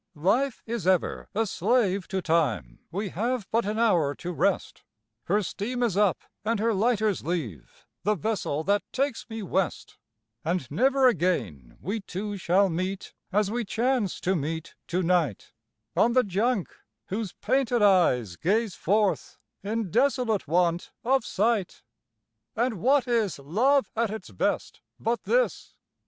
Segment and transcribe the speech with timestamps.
[0.15, 4.81] Life is ever a slave to Time; we have but an hour to rest,
[5.25, 9.99] Her steam is up and her lighters leave, the vessel that takes me west;
[10.43, 15.53] And never again we two shall meet, as we chance to meet to night,
[15.95, 16.69] On the Junk,
[17.09, 21.83] whose painted eyes gaze forth, in desolate want of sight.
[22.55, 25.75] And what is love at its best, but this?